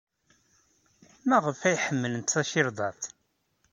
[1.27, 3.03] Maɣef ay ḥemmlent tacirḍart?